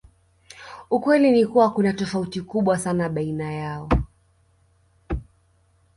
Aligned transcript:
Ukweli 0.91 1.31
ni 1.31 1.45
kuwa 1.45 1.71
kuna 1.71 1.93
tofauti 1.93 2.41
kubwa 2.41 2.77
sana 2.79 3.09
baina 3.09 3.53
yao 3.53 3.89